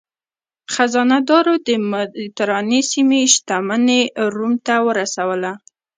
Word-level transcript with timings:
خزانه 0.73 1.17
دارو 1.29 1.53
د 1.67 1.69
مدترانې 1.91 2.81
سیمې 2.91 3.19
شتمني 3.33 4.01
روم 4.35 4.53
ته 4.65 4.75
ورسوله. 4.87 5.51